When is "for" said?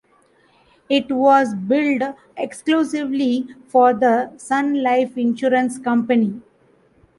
3.67-3.93